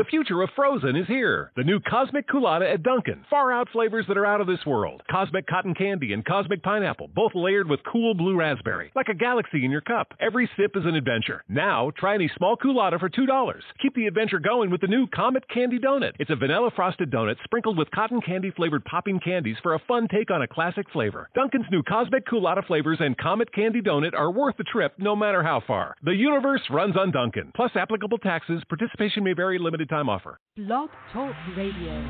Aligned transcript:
The 0.00 0.04
future 0.04 0.40
of 0.40 0.48
frozen 0.56 0.96
is 0.96 1.06
here. 1.08 1.52
The 1.56 1.62
new 1.62 1.78
Cosmic 1.78 2.26
Coolatta 2.26 2.72
at 2.72 2.82
Dunkin'. 2.82 3.26
Far 3.28 3.52
out 3.52 3.68
flavors 3.68 4.06
that 4.08 4.16
are 4.16 4.24
out 4.24 4.40
of 4.40 4.46
this 4.46 4.64
world. 4.64 5.02
Cosmic 5.10 5.46
cotton 5.46 5.74
candy 5.74 6.14
and 6.14 6.24
cosmic 6.24 6.62
pineapple, 6.62 7.08
both 7.14 7.32
layered 7.34 7.68
with 7.68 7.80
cool 7.84 8.14
blue 8.14 8.34
raspberry. 8.34 8.90
Like 8.96 9.08
a 9.10 9.14
galaxy 9.14 9.62
in 9.62 9.70
your 9.70 9.82
cup. 9.82 10.14
Every 10.18 10.48
sip 10.56 10.74
is 10.74 10.86
an 10.86 10.94
adventure. 10.94 11.44
Now, 11.50 11.92
try 11.98 12.14
any 12.14 12.30
small 12.34 12.56
Coolatta 12.56 12.98
for 12.98 13.10
$2. 13.10 13.60
Keep 13.82 13.94
the 13.94 14.06
adventure 14.06 14.38
going 14.38 14.70
with 14.70 14.80
the 14.80 14.86
new 14.86 15.06
Comet 15.06 15.46
Candy 15.52 15.78
Donut. 15.78 16.12
It's 16.18 16.30
a 16.30 16.36
vanilla 16.36 16.70
frosted 16.74 17.10
donut 17.10 17.36
sprinkled 17.44 17.76
with 17.76 17.90
cotton 17.90 18.22
candy 18.22 18.52
flavored 18.52 18.86
popping 18.86 19.20
candies 19.20 19.58
for 19.62 19.74
a 19.74 19.82
fun 19.86 20.08
take 20.08 20.30
on 20.30 20.40
a 20.40 20.48
classic 20.48 20.86
flavor. 20.94 21.28
Dunkin's 21.34 21.66
new 21.70 21.82
Cosmic 21.82 22.26
Coolatta 22.26 22.66
flavors 22.66 23.00
and 23.00 23.18
Comet 23.18 23.52
Candy 23.52 23.82
Donut 23.82 24.14
are 24.14 24.30
worth 24.30 24.56
the 24.56 24.64
trip 24.64 24.94
no 24.96 25.14
matter 25.14 25.42
how 25.42 25.62
far. 25.66 25.94
The 26.02 26.14
universe 26.14 26.62
runs 26.70 26.96
on 26.96 27.10
Dunkin'. 27.10 27.52
Plus 27.54 27.72
applicable 27.74 28.16
taxes. 28.16 28.62
Participation 28.66 29.24
may 29.24 29.34
vary. 29.34 29.58
Limited 29.58 29.89
time 29.90 30.08
offer. 30.08 30.38
Blog 30.56 30.88
Talk 31.12 31.34
Radio. 31.56 32.04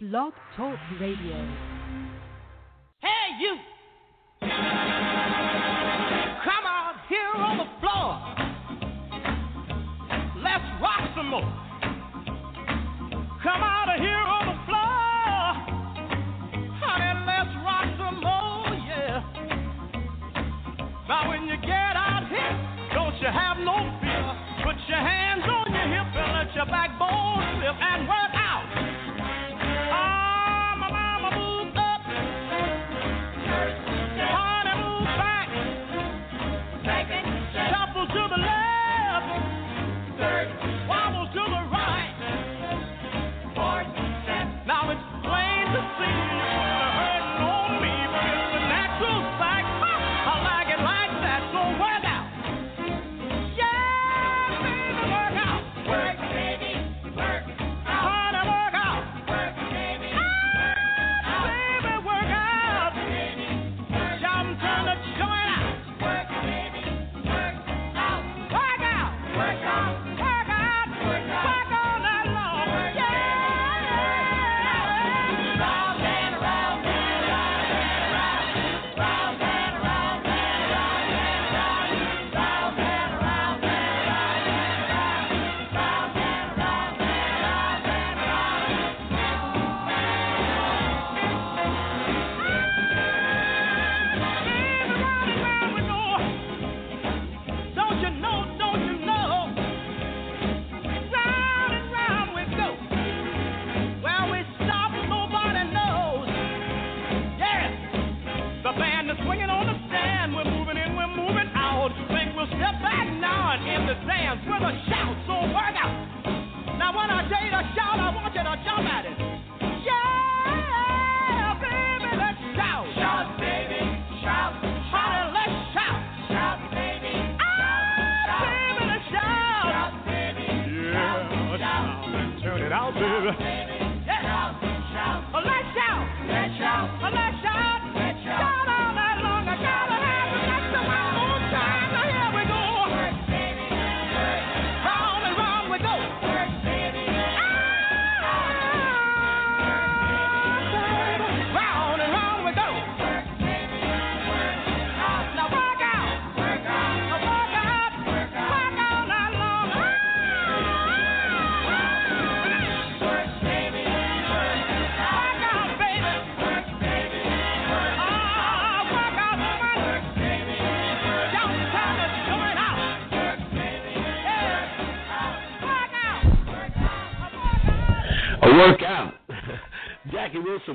Blog 0.00 0.32
Talk 0.56 0.78
Radio. 0.98 1.36
Hey, 3.00 3.28
you! 3.38 3.56
Come 4.40 4.48
out 6.64 6.94
here 7.08 7.34
on 7.36 7.58
the 7.58 7.66
floor. 7.80 8.18
Let's 10.42 10.64
rock 10.80 11.10
some 11.14 11.28
more. 11.28 11.52
Come 13.42 13.62
out 13.62 13.88
of 13.94 14.00
here 14.00 14.16
on 14.16 14.46
the 14.46 14.56
floor. 14.64 15.52
Honey, 16.80 17.12
let's 17.26 17.54
rock 17.62 17.88
some 17.98 18.20
more, 18.24 18.72
yeah. 18.88 19.20
Now, 21.08 21.28
when 21.28 21.42
you 21.46 21.56
get 21.60 21.94
out 21.94 22.26
here, 22.30 22.56
don't 22.94 23.20
you 23.20 23.28
have 23.28 23.58
no 23.58 23.98
fear. 24.00 24.47
Put 24.68 24.76
your 24.86 24.98
hands 24.98 25.44
on 25.48 25.72
your 25.72 25.88
hip 25.88 26.12
and 26.12 26.32
let 26.36 26.54
your 26.54 26.66
backbone 26.66 27.40
slip 27.56 27.72
and 27.80 28.04
work 28.04 28.34
out. 28.36 29.07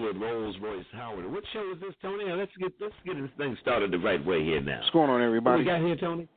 With 0.04 0.18
Rolls 0.18 0.56
Royce 0.62 0.86
Howard. 0.92 1.32
What 1.32 1.44
show 1.54 1.72
is 1.74 1.80
this, 1.80 1.94
Tony? 2.02 2.26
Let's 2.26 2.52
get 2.60 2.74
let's 2.82 2.94
get 3.06 3.16
this 3.22 3.30
thing 3.38 3.56
started 3.62 3.90
the 3.92 4.00
right 4.00 4.24
way 4.26 4.44
here 4.44 4.60
now. 4.62 4.80
What's 4.80 4.90
going 4.90 5.10
on, 5.10 5.22
What 5.22 5.26
everybody? 5.26 5.60
we 5.60 5.66
got 5.66 5.80
here, 5.80 5.96
Tony? 5.96 6.28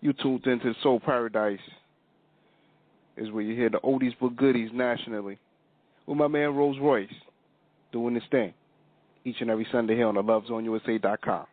You 0.00 0.14
tuned 0.14 0.46
into 0.46 0.72
Soul 0.82 0.98
Paradise. 0.98 1.58
Is 3.18 3.30
where 3.30 3.42
you 3.42 3.54
hear 3.54 3.68
the 3.68 3.80
oldies 3.80 4.14
but 4.18 4.34
goodies 4.36 4.70
nationally. 4.72 5.38
With 6.06 6.16
my 6.16 6.26
man 6.26 6.54
Rolls 6.54 6.78
Royce 6.80 7.12
doing 7.92 8.14
this 8.14 8.22
thing 8.30 8.54
each 9.26 9.36
and 9.40 9.50
every 9.50 9.66
Sunday 9.70 9.94
here 9.94 10.06
on 10.06 10.14
the 10.14 10.22
LoveZoneUSA.com. 10.22 11.46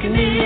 can 0.00 0.16
eat. 0.16 0.39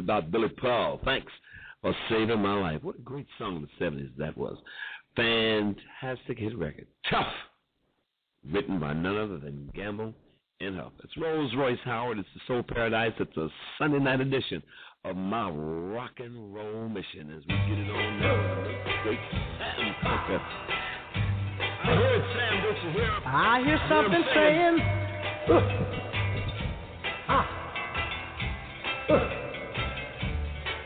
About 0.00 0.30
Billy 0.30 0.48
Paul. 0.48 1.00
Thanks 1.04 1.30
for 1.80 1.94
saving 2.08 2.40
my 2.40 2.58
life. 2.58 2.82
What 2.82 2.96
a 2.96 3.02
great 3.02 3.26
song 3.38 3.56
in 3.56 3.62
the 3.62 3.84
70s 3.84 4.10
that 4.18 4.36
was. 4.36 4.56
Fantastic 5.16 6.38
hit 6.38 6.56
record. 6.58 6.86
Tough. 7.10 7.32
Written 8.50 8.80
by 8.80 8.92
none 8.94 9.16
other 9.16 9.38
than 9.38 9.70
Gamble 9.74 10.14
and 10.60 10.76
Huff. 10.76 10.92
It's 11.04 11.16
Rolls 11.16 11.52
Royce 11.56 11.78
Howard. 11.84 12.18
It's 12.18 12.28
the 12.34 12.40
Soul 12.46 12.62
Paradise. 12.62 13.12
It's 13.18 13.36
a 13.36 13.48
Sunday 13.78 13.98
night 13.98 14.20
edition 14.20 14.62
of 15.04 15.16
my 15.16 15.50
rock 15.50 16.12
and 16.18 16.54
roll 16.54 16.88
mission 16.88 17.30
as 17.36 17.42
we 17.48 17.54
get 17.54 17.78
it 17.78 17.90
on 17.90 18.20
now. 18.20 19.02
Great 19.02 19.18
Sam 19.58 19.94
Cooke. 20.26 20.42
I 21.82 21.94
heard 21.94 22.24
Sam, 22.36 22.62
don't 22.62 22.84
you 22.84 22.90
hear 22.92 23.10
him? 23.10 23.22
I 23.26 23.62
hear 23.64 23.80
something 23.88 24.24
saying. 24.34 24.78
Ah. 27.32 27.46
Uh. 29.08 29.12
Uh. 29.12 29.18
Ah. 29.18 29.36
Uh. 29.46 29.49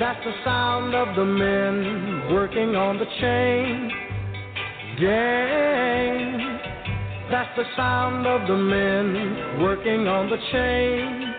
That's 0.00 0.24
the 0.24 0.32
sound 0.44 0.94
of 0.94 1.14
the 1.14 1.24
men 1.24 2.32
working 2.34 2.74
on 2.74 2.98
the 2.98 3.04
chain 3.20 3.90
gang. 4.98 6.58
That's 7.30 7.56
the 7.56 7.64
sound 7.76 8.26
of 8.26 8.48
the 8.48 8.56
men 8.56 9.62
working 9.62 10.08
on 10.08 10.28
the 10.28 10.38
chain 10.52 11.34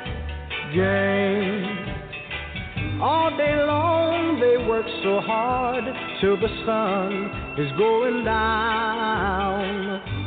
gang. 0.73 1.81
All 3.01 3.35
day 3.35 3.55
long 3.65 4.39
they 4.39 4.57
work 4.65 4.85
so 5.03 5.19
hard 5.21 5.83
till 6.21 6.37
the 6.37 6.49
sun 6.65 7.31
is 7.57 7.71
going 7.77 8.23
down. 8.23 10.20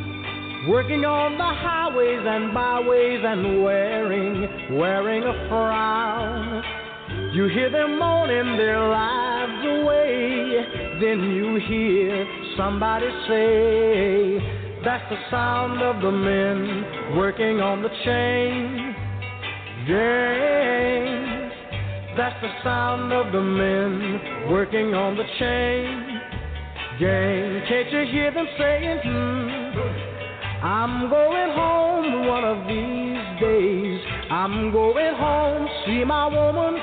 Working 0.68 1.04
on 1.04 1.36
the 1.36 1.44
highways 1.44 2.24
and 2.24 2.54
byways 2.54 3.20
and 3.22 3.62
wearing, 3.62 4.78
wearing 4.78 5.22
a 5.22 5.48
frown. 5.48 6.64
You 7.34 7.48
hear 7.48 7.70
them 7.70 7.98
moaning 7.98 8.56
their 8.56 8.80
lives 8.88 9.60
away. 9.60 11.00
Then 11.02 11.20
you 11.36 11.60
hear 11.68 12.26
somebody 12.56 13.10
say, 13.28 14.80
That's 14.84 15.04
the 15.10 15.18
sound 15.30 15.82
of 15.82 16.00
the 16.00 16.10
men 16.10 17.16
working 17.18 17.60
on 17.60 17.82
the 17.82 17.90
chain 18.04 18.94
gang. 19.86 21.50
That's 22.16 22.40
the 22.40 22.50
sound 22.62 23.12
of 23.12 23.32
the 23.32 23.42
men 23.42 24.48
working 24.50 24.94
on 24.94 25.16
the 25.16 25.24
chain 25.38 26.20
gang. 26.98 27.62
Can't 27.68 27.90
you 27.92 28.12
hear 28.12 28.32
them 28.32 28.46
saying, 28.56 29.00
hmm, 29.04 29.63
I'm 30.64 31.10
going 31.10 31.50
home 31.52 32.26
one 32.26 32.42
of 32.42 32.66
these 32.66 33.20
days. 33.38 34.00
I'm 34.30 34.72
going 34.72 35.14
home, 35.14 35.68
see 35.84 36.04
my 36.04 36.26
woman 36.26 36.80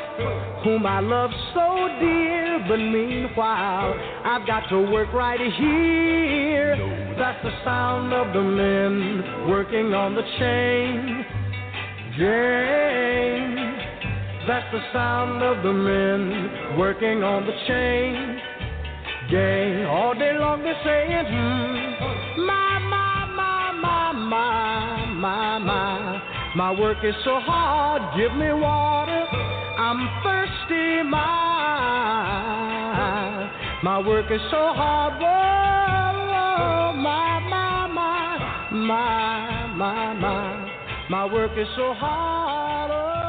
whom 0.64 0.86
I 0.86 1.00
love 1.00 1.32
so 1.56 1.88
dear. 2.00 2.64
But 2.68 2.78
meanwhile, 2.78 3.96
I've 4.24 4.46
got 4.46 4.70
to 4.70 4.80
work 4.80 5.12
right 5.14 5.40
here. 5.40 6.78
That's 7.18 7.42
the 7.44 7.52
sound 7.66 8.14
of 8.14 8.34
the 8.34 8.44
men 8.44 9.50
working 9.50 9.96
on 9.96 10.14
the 10.14 10.24
chain 10.38 11.26
gang. 12.20 13.56
That's 14.48 14.72
the 14.72 14.82
sound 14.94 15.42
of 15.42 15.64
the 15.64 15.74
men 15.74 16.78
working 16.78 17.24
on 17.24 17.48
the 17.48 17.54
chain 17.68 18.40
gang. 19.32 19.86
All 19.86 20.14
day 20.14 20.38
long 20.38 20.62
they're 20.62 20.80
saying, 20.84 21.26
hmm, 21.26 22.46
my, 22.46 22.80
my, 22.80 23.01
my, 24.32 25.12
my, 25.14 25.60
my, 25.60 26.22
my. 26.56 26.72
Work 26.80 27.04
is 27.04 27.16
so 27.26 27.40
hard, 27.42 28.02
give 28.18 28.34
me 28.34 28.54
water. 28.54 29.28
I'm 29.78 30.08
thirsty, 30.24 31.04
my. 31.04 31.42
My 33.84 34.00
work 34.00 34.32
is 34.32 34.40
so 34.50 34.72
hard, 34.74 35.20
whoa, 35.20 36.94
my, 37.02 37.40
my, 37.50 37.88
my, 37.88 38.38
my, 38.72 39.68
my, 39.76 40.14
my. 40.14 40.72
My 41.10 41.26
work 41.26 41.58
is 41.58 41.68
so 41.76 41.94
hard. 41.94 42.92
Oh, 42.94 43.21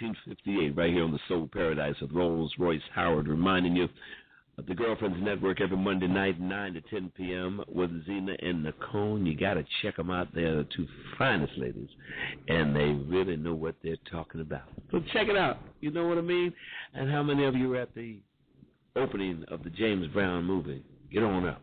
1958, 0.00 0.76
right 0.76 0.92
here 0.92 1.04
on 1.04 1.12
the 1.12 1.18
Soul 1.28 1.48
Paradise 1.52 1.94
with 2.00 2.12
Rolls 2.12 2.52
Royce 2.58 2.80
Howard, 2.94 3.28
reminding 3.28 3.76
you 3.76 3.88
of 4.58 4.66
the 4.66 4.74
Girlfriends 4.74 5.18
Network 5.20 5.60
every 5.60 5.76
Monday 5.76 6.06
night, 6.06 6.40
9 6.40 6.74
to 6.74 6.80
10 6.82 7.12
p.m. 7.16 7.62
with 7.68 7.90
Zena 8.06 8.34
and 8.40 8.62
Nicole. 8.62 9.18
You 9.18 9.36
got 9.36 9.54
to 9.54 9.64
check 9.82 9.96
them 9.96 10.10
out. 10.10 10.28
They're 10.34 10.56
the 10.56 10.68
two 10.74 10.86
finest 11.18 11.52
ladies, 11.56 11.88
and 12.48 12.74
they 12.74 12.92
really 13.06 13.36
know 13.36 13.54
what 13.54 13.74
they're 13.82 13.96
talking 14.10 14.40
about. 14.40 14.62
So 14.90 15.00
check 15.12 15.28
it 15.28 15.36
out. 15.36 15.58
You 15.80 15.90
know 15.90 16.06
what 16.06 16.18
I 16.18 16.22
mean? 16.22 16.52
And 16.94 17.10
how 17.10 17.22
many 17.22 17.44
of 17.44 17.54
you 17.54 17.70
were 17.70 17.80
at 17.80 17.94
the 17.94 18.18
opening 18.96 19.44
of 19.48 19.62
the 19.62 19.70
James 19.70 20.06
Brown 20.08 20.44
movie? 20.44 20.82
Get 21.12 21.22
on 21.22 21.46
up. 21.46 21.62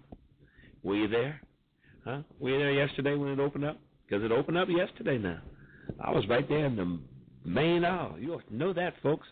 Were 0.84 0.96
you 0.96 1.08
there? 1.08 1.42
Huh? 2.06 2.22
Were 2.40 2.52
you 2.52 2.58
there 2.60 2.72
yesterday 2.72 3.16
when 3.16 3.30
it 3.30 3.40
opened 3.40 3.66
up? 3.66 3.80
Because 4.08 4.24
it 4.24 4.32
opened 4.32 4.58
up 4.58 4.68
yesterday 4.70 5.18
now. 5.18 5.40
I 6.00 6.12
was 6.12 6.28
right 6.28 6.48
there 6.48 6.66
in 6.66 6.76
the 6.76 7.00
main 7.46 7.86
aisle. 7.86 8.12
Oh, 8.14 8.18
you 8.18 8.34
ought 8.34 8.48
to 8.48 8.56
know 8.56 8.74
that, 8.74 8.94
folks. 9.02 9.28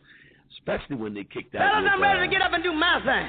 Especially 0.59 0.95
when 0.95 1.13
they 1.13 1.23
kicked 1.25 1.53
out. 1.55 1.73
Fellas, 1.73 1.91
I'm 1.93 2.01
ready 2.01 2.21
to 2.21 2.27
get 2.27 2.41
up 2.41 2.53
and 2.53 2.63
do 2.63 2.71
my 2.71 2.99
thing. 3.03 3.27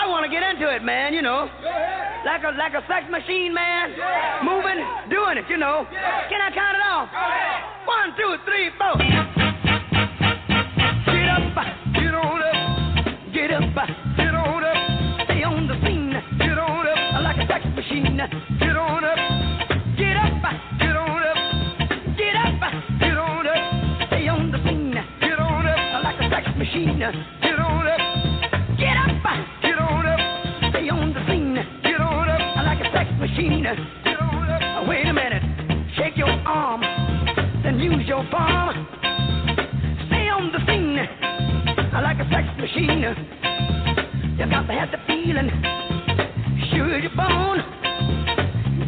I 0.00 0.08
want 0.08 0.24
to 0.24 0.30
get 0.30 0.42
into 0.42 0.74
it, 0.74 0.82
man, 0.82 1.12
you 1.12 1.20
know. 1.20 1.48
Like 2.24 2.42
a 2.44 2.56
like 2.56 2.72
a 2.72 2.80
sex 2.88 3.04
machine, 3.10 3.52
man. 3.52 3.90
Moving, 4.42 4.80
doing 5.10 5.36
it, 5.36 5.44
you 5.50 5.58
know. 5.58 5.86
Can 6.28 6.40
I 6.40 6.50
count 6.54 6.76
it 6.76 6.82
off? 6.82 7.08
One, 7.84 8.16
two, 8.16 8.36
three, 8.48 8.70
four. 8.80 8.96
Get 11.06 11.28
up, 11.28 11.52
get 11.92 12.14
on 12.14 12.40
up. 12.40 12.54
Get 13.32 13.52
up, 13.52 13.74
get 14.16 14.34
on 14.34 14.64
up. 14.64 15.24
Stay 15.28 15.42
on 15.44 15.68
the 15.68 15.76
scene. 15.84 16.16
Get 16.38 16.58
on 16.58 16.88
up. 16.88 17.22
Like 17.22 17.36
a 17.36 17.46
sex 17.46 17.64
machine. 17.76 18.16
Get 18.16 18.76
on 18.76 19.04
up. 19.04 19.18
Get 19.96 20.16
up, 20.16 20.40
machine. 26.70 26.98
Get 26.98 27.58
on 27.58 27.86
up. 27.86 28.00
Get 28.78 28.96
up, 28.96 29.22
get 29.62 29.78
on 29.78 30.06
up. 30.06 30.70
Stay 30.70 30.88
on 30.88 31.12
the 31.12 31.26
scene. 31.26 31.54
Get 31.82 32.00
on 32.00 32.28
up. 32.28 32.40
I 32.40 32.62
like 32.62 32.80
a 32.80 32.92
sex 32.92 33.10
machine. 33.18 33.64
Get 34.04 34.20
on 34.20 34.48
up. 34.48 34.88
Wait 34.88 35.06
a 35.06 35.12
minute. 35.12 35.42
Shake 35.96 36.16
your 36.16 36.28
arm. 36.28 36.80
Then 37.62 37.80
use 37.80 38.06
your 38.06 38.24
palm. 38.30 38.86
Stay 40.06 40.28
on 40.28 40.52
the 40.52 40.58
scene. 40.66 40.98
I 41.92 42.00
like 42.02 42.18
a 42.18 42.28
sex 42.30 42.46
machine. 42.58 43.00
You 44.38 44.46
got 44.46 44.66
to 44.66 44.72
have 44.72 44.90
the 44.90 44.98
feeling. 45.06 45.50
Sure 46.70 46.98
your 46.98 47.14
bone. 47.16 47.58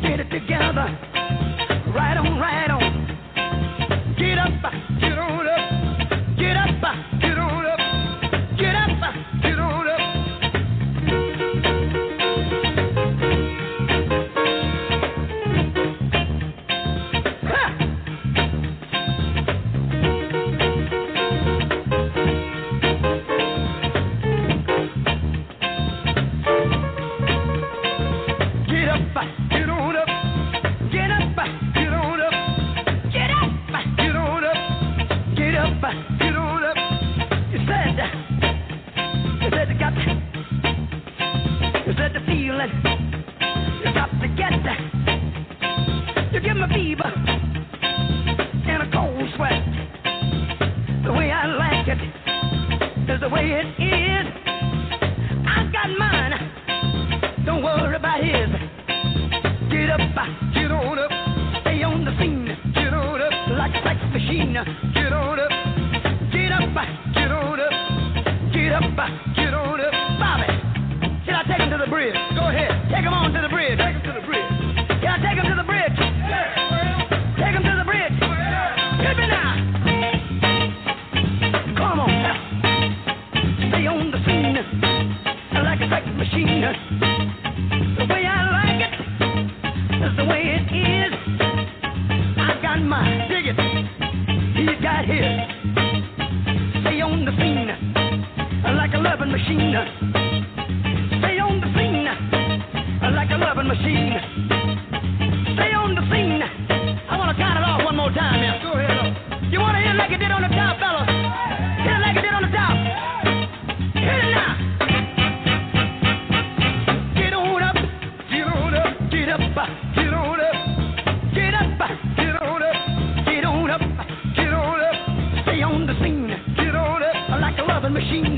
Get 0.03 0.21
it 0.21 0.31
together. 0.31 0.87
Right 1.95 2.17
on, 2.17 2.39
right 2.39 2.71
on. 2.71 2.83
Get 4.17 4.39
up, 4.39 4.73
get 5.01 5.19
on 5.19 5.47
up. 5.47 6.39
Get 6.39 6.57
up, 6.57 7.12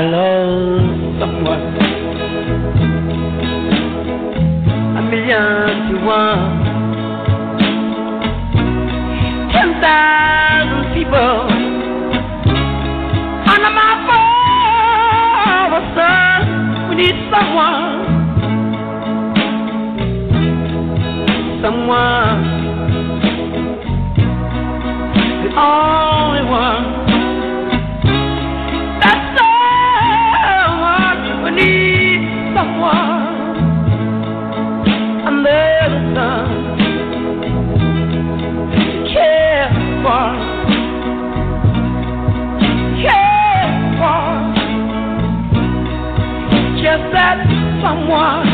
I 0.00 0.02
love 0.04 1.20
someone. 1.20 1.64
A 4.96 5.02
million 5.10 5.90
to 5.90 5.96
one. 6.06 6.42
Ten 9.52 9.68
thousand 9.82 10.84
people 10.96 11.32
under 13.52 13.72
my 13.80 13.92
father's 15.68 15.88
sun. 15.94 16.88
We 16.88 16.94
need 16.94 17.18
someone. 17.30 17.84
Someone. 21.60 22.29
Someone. 48.10 48.49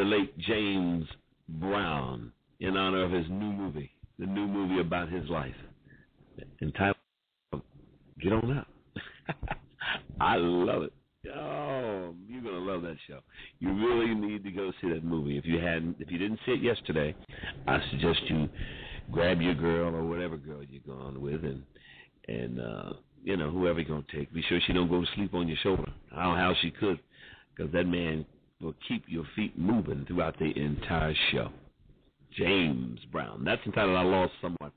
The 0.00 0.06
late 0.06 0.38
James 0.38 1.04
Brown 1.46 2.32
in 2.60 2.74
honor 2.74 3.04
of 3.04 3.10
his 3.10 3.26
new 3.28 3.52
movie, 3.52 3.90
the 4.18 4.24
new 4.24 4.46
movie 4.46 4.80
about 4.80 5.10
his 5.10 5.28
life, 5.28 5.54
entitled 6.62 6.96
"Get 8.18 8.32
On 8.32 8.56
Up." 8.56 8.68
I 10.20 10.36
love 10.36 10.84
it. 10.84 10.92
Oh, 11.36 12.14
you're 12.26 12.40
gonna 12.40 12.64
love 12.64 12.80
that 12.82 12.96
show. 13.06 13.18
You 13.58 13.74
really 13.74 14.14
need 14.14 14.42
to 14.44 14.50
go 14.50 14.72
see 14.80 14.88
that 14.88 15.04
movie. 15.04 15.36
If 15.36 15.44
you 15.44 15.58
hadn't, 15.58 15.96
if 15.98 16.10
you 16.10 16.16
didn't 16.16 16.40
see 16.46 16.52
it 16.52 16.62
yesterday, 16.62 17.14
I 17.66 17.78
suggest 17.90 18.20
you 18.28 18.48
grab 19.12 19.42
your 19.42 19.54
girl 19.54 19.94
or 19.94 20.04
whatever 20.04 20.38
girl 20.38 20.62
you're 20.66 20.96
going 20.96 21.20
with, 21.20 21.44
and 21.44 21.62
and 22.26 22.58
uh, 22.58 22.92
you 23.22 23.36
know 23.36 23.50
whoever 23.50 23.80
you're 23.80 23.88
gonna 23.88 24.04
take. 24.10 24.32
Be 24.32 24.42
sure 24.48 24.60
she 24.66 24.72
don't 24.72 24.88
go 24.88 25.02
to 25.02 25.06
sleep 25.14 25.34
on 25.34 25.46
your 25.46 25.58
shoulder. 25.62 25.92
I 26.10 26.22
don't 26.22 26.38
know 26.38 26.40
how 26.40 26.54
she 26.62 26.70
could, 26.70 27.00
because 27.54 27.70
that 27.74 27.84
man 27.84 28.24
will 28.60 28.74
keep 28.86 29.04
your 29.06 29.24
feet 29.34 29.58
moving 29.58 30.04
throughout 30.06 30.38
the 30.38 30.52
entire 30.56 31.14
show. 31.32 31.50
James 32.36 33.00
Brown. 33.10 33.44
That's 33.44 33.64
entitled 33.66 33.96
"I 33.96 34.02
Lost 34.02 34.32
Someone." 34.40 34.72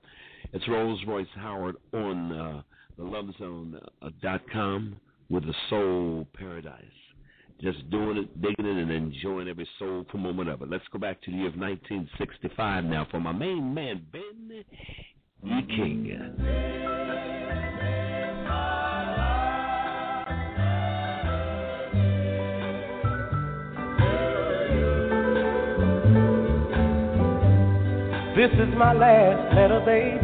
It's 0.53 0.67
Rolls 0.67 0.99
Royce 1.07 1.27
Howard 1.35 1.75
on 1.93 2.31
uh, 2.31 2.61
the 2.97 3.03
LoveZone 3.03 3.81
uh, 4.01 4.79
with 5.29 5.45
the 5.45 5.53
Soul 5.69 6.27
Paradise. 6.37 6.83
Just 7.61 7.89
doing 7.89 8.17
it, 8.17 8.41
digging 8.41 8.65
it, 8.65 8.77
and 8.77 8.91
enjoying 8.91 9.47
every 9.47 9.67
soulful 9.79 10.19
moment 10.19 10.49
of 10.49 10.61
it. 10.61 10.69
Let's 10.69 10.83
go 10.91 10.99
back 10.99 11.21
to 11.21 11.31
the 11.31 11.37
year 11.37 11.47
of 11.47 11.55
1965 11.55 12.83
now 12.83 13.07
for 13.09 13.19
my 13.19 13.31
main 13.31 13.73
man, 13.73 14.05
Ben 14.11 14.63
E. 15.45 15.65
King. 15.67 17.32
This 28.35 28.49
is 28.53 28.73
my 28.75 28.93
last 28.93 29.53
letter, 29.53 29.79
babe. 29.85 30.19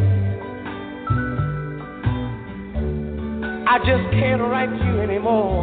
I 3.68 3.78
just 3.78 4.10
can't 4.10 4.40
write 4.42 4.74
you 4.84 5.00
anymore. 5.00 5.62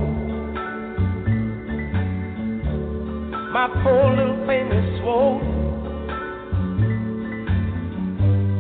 My 3.52 3.68
poor 3.84 4.16
little 4.16 4.48
thing 4.48 4.72
is 4.72 5.02
swollen. 5.02 5.46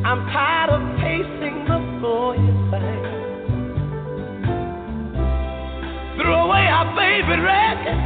I'm 0.05 0.25
tired 0.33 0.69
of 0.69 0.81
pacing 0.99 1.63
the 1.63 1.79
floor, 2.01 2.35
you 2.35 2.51
say. 2.69 2.91
Threw 6.21 6.33
away 6.33 6.67
our 6.67 6.93
favorite 6.93 7.41
record. 7.41 7.99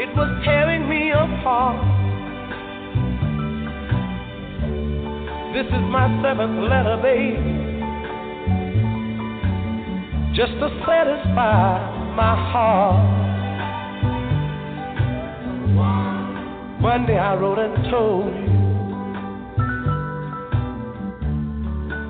It 0.00 0.16
was 0.16 0.42
tearing 0.42 0.88
me 0.88 1.10
apart. 1.10 1.93
This 5.54 5.66
is 5.66 5.84
my 5.86 6.10
seventh 6.20 6.58
letter, 6.68 6.96
babe. 7.00 7.38
Just 10.34 10.50
to 10.58 10.68
satisfy 10.84 11.78
my 12.16 12.34
heart. 12.50 12.98
One 16.82 17.06
day 17.06 17.18
I 17.18 17.36
wrote 17.36 17.60
and 17.60 17.84
told 17.88 18.34
you 18.34 18.50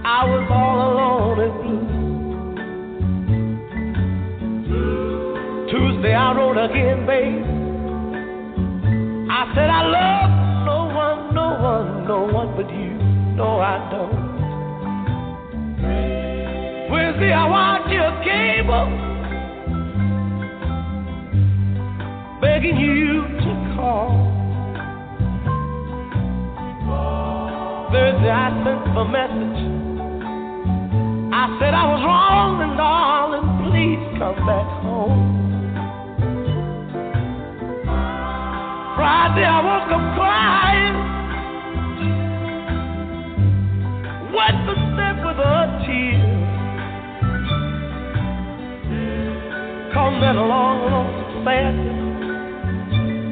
I 0.07 0.24
was 0.24 0.48
all 0.50 0.80
alone 0.88 1.40
and 1.44 1.54
blue. 4.64 5.66
Tuesday 5.70 6.14
I 6.14 6.33
wrote 6.35 6.57
again, 6.57 7.04
babe. 7.04 7.44
I 9.30 9.52
said 9.54 9.68
I 9.68 9.83
love 9.85 10.30
no 10.64 10.87
one, 10.96 11.35
no 11.35 11.48
one, 11.61 12.07
no 12.09 12.22
one 12.33 12.57
but 12.57 12.70
you 12.72 12.93
know 13.37 13.59
I 13.59 13.90
don't. 13.90 14.35
Well, 16.90 17.12
see, 17.18 17.33
I 17.33 17.47
want 17.49 17.90
your 17.90 18.12
cable, 18.23 18.87
begging 22.40 22.79
you 22.79 23.23
to 23.42 23.75
call. 23.75 24.33
Thursday, 27.90 28.31
I 28.31 28.51
sent 28.64 28.99
a 28.99 29.05
message. 29.05 29.61
I 31.35 31.59
said 31.59 31.75
I 31.75 31.87
was 31.90 32.03
wrong, 32.05 32.62
and 32.62 32.77
darling, 32.77 33.70
please 33.70 34.18
come 34.18 34.47
back 34.47 34.74
That 50.25 50.37
long, 50.37 50.89
long 50.89 51.45
sadness. 51.45 52.01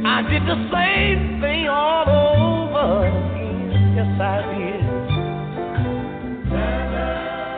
I 0.04 0.20
did 0.28 0.44
the 0.44 0.60
same 0.68 1.40
thing 1.40 1.64
all 1.66 2.04
over 2.04 3.08
again. 3.08 3.96
Yes, 3.96 4.12
I 4.20 4.44
did. 4.52 4.84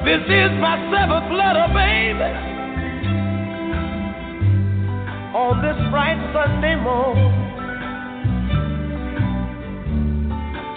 This 0.06 0.22
is 0.30 0.54
my 0.62 0.78
seventh 0.86 1.34
letter, 1.34 1.66
baby. 1.74 2.30
On 5.34 5.58
this 5.66 5.82
bright 5.90 6.22
Sunday 6.30 6.76
morning. 6.78 7.34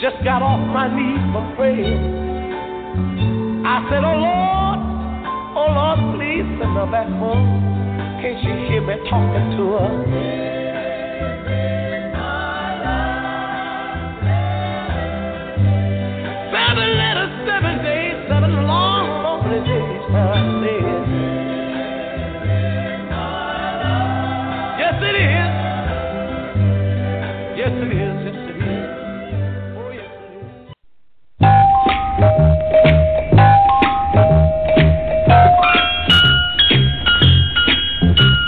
Just 0.01 0.17
got 0.25 0.41
off 0.41 0.65
my 0.73 0.89
knees 0.89 1.21
for 1.29 1.45
prayer. 1.55 1.93
I 3.69 3.85
said, 3.85 4.01
Oh 4.01 4.17
Lord, 4.17 4.79
oh 5.53 5.69
Lord, 5.77 5.99
please 6.17 6.47
send 6.57 6.73
her 6.73 6.89
back 6.89 7.05
home. 7.21 7.66
Can't 8.27 8.43
you 8.43 8.67
hear 8.67 8.81
me 8.81 8.95
talking 9.09 9.51
to 9.55 9.63
her? 9.77 10.56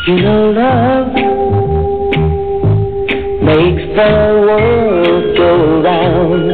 You 0.09 0.15
know 0.15 0.49
love 0.49 1.13
makes 3.43 3.83
the 3.95 4.11
world 4.41 5.37
go 5.37 5.81
round, 5.83 6.51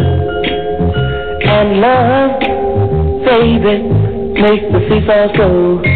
and 1.47 1.79
love, 1.79 2.39
baby, 3.23 3.77
makes 4.41 4.67
the 4.73 4.81
seesaw 4.89 5.37
go 5.37 5.94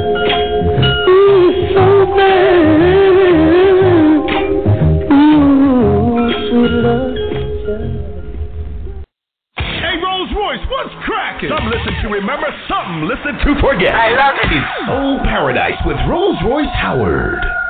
some 11.49 11.71
listen 11.71 11.95
to 12.03 12.09
remember, 12.09 12.47
something 12.69 13.09
to 13.45 13.61
forget. 13.61 13.95
I 13.95 14.11
love 14.15 14.35
it. 14.43 14.51
It's 14.51 15.23
Paradise 15.25 15.79
with 15.87 15.97
Rolls 16.09 16.39
Royce 16.45 16.75
Howard. 16.75 17.64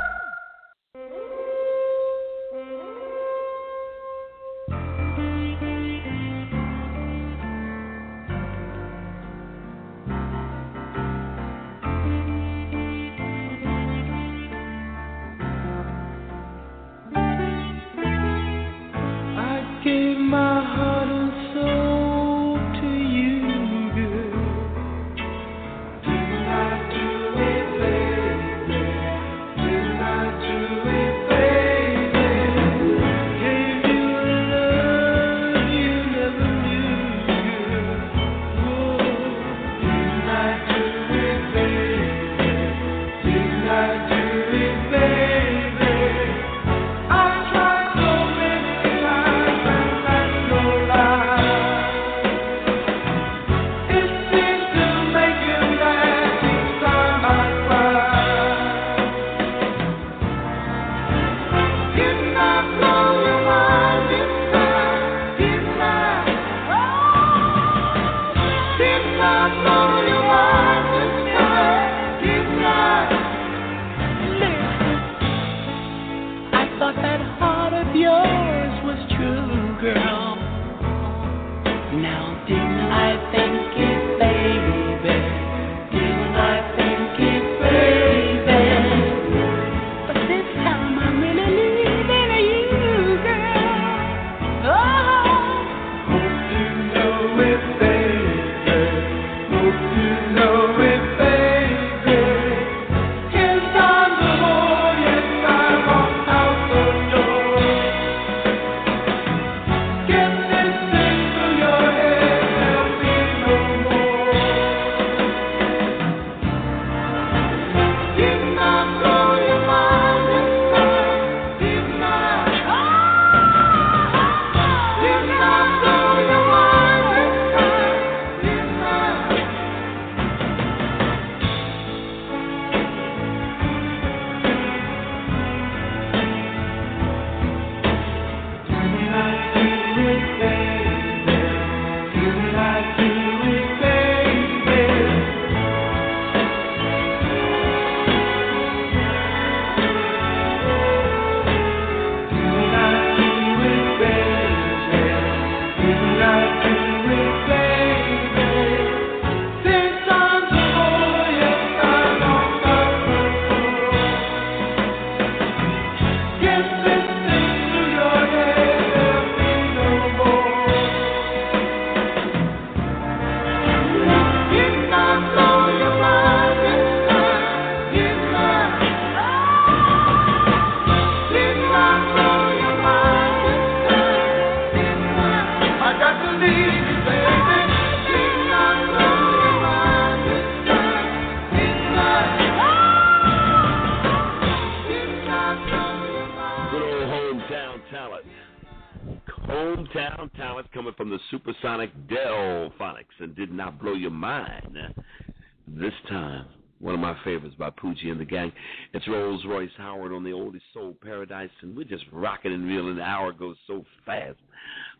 Time, 206.25 206.45
one 206.79 206.93
of 206.93 206.99
my 206.99 207.15
favorites 207.23 207.55
by 207.57 207.69
Poochie 207.69 208.11
and 208.11 208.19
the 208.19 208.25
gang. 208.25 208.51
It's 208.93 209.07
Rolls 209.07 209.43
Royce 209.47 209.69
Howard 209.77 210.11
on 210.11 210.23
the 210.23 210.31
oldie 210.31 210.61
soul 210.73 210.95
paradise, 211.01 211.49
and 211.61 211.75
we're 211.75 211.85
just 211.85 212.03
rocking 212.11 212.53
and 212.53 212.65
reeling. 212.67 212.97
The 212.97 213.03
hour 213.03 213.31
goes 213.31 213.55
so 213.67 213.85
fast. 214.05 214.37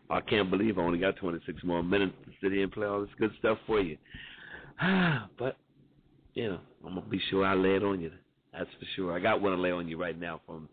I 0.08 0.20
can't 0.20 0.50
believe 0.50 0.78
I 0.78 0.82
only 0.82 0.98
got 0.98 1.16
26 1.16 1.64
more 1.64 1.82
minutes 1.82 2.14
to 2.24 2.30
sit 2.40 2.52
here 2.52 2.62
and 2.62 2.72
play 2.72 2.86
all 2.86 3.00
this 3.00 3.10
good 3.18 3.32
stuff 3.38 3.58
for 3.66 3.80
you. 3.80 3.96
but, 5.38 5.56
you 6.34 6.48
know, 6.48 6.60
I'm 6.86 6.94
going 6.94 7.04
to 7.04 7.10
be 7.10 7.20
sure 7.30 7.44
I 7.44 7.54
lay 7.54 7.76
it 7.76 7.82
on 7.82 8.00
you. 8.00 8.12
That's 8.52 8.70
for 8.78 8.86
sure. 8.94 9.12
I 9.12 9.20
got 9.20 9.42
one 9.42 9.52
to 9.52 9.58
lay 9.58 9.72
on 9.72 9.88
you 9.88 10.00
right 10.00 10.18
now 10.18 10.40
from 10.46 10.68